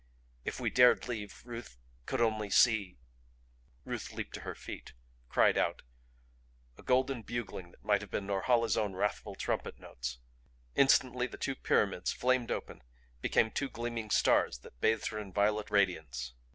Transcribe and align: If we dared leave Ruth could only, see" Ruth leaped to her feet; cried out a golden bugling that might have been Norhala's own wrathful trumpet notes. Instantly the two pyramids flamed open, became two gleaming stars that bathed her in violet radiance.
If 0.43 0.59
we 0.59 0.71
dared 0.71 1.07
leave 1.07 1.43
Ruth 1.45 1.77
could 2.07 2.21
only, 2.21 2.49
see" 2.49 2.97
Ruth 3.85 4.11
leaped 4.11 4.33
to 4.33 4.39
her 4.39 4.55
feet; 4.55 4.93
cried 5.29 5.59
out 5.59 5.83
a 6.75 6.81
golden 6.81 7.21
bugling 7.21 7.69
that 7.69 7.83
might 7.83 8.01
have 8.01 8.09
been 8.09 8.25
Norhala's 8.25 8.75
own 8.75 8.95
wrathful 8.95 9.35
trumpet 9.35 9.77
notes. 9.77 10.17
Instantly 10.73 11.27
the 11.27 11.37
two 11.37 11.53
pyramids 11.53 12.11
flamed 12.11 12.49
open, 12.49 12.81
became 13.21 13.51
two 13.51 13.69
gleaming 13.69 14.09
stars 14.09 14.57
that 14.61 14.81
bathed 14.81 15.05
her 15.09 15.19
in 15.19 15.31
violet 15.31 15.69
radiance. 15.69 16.33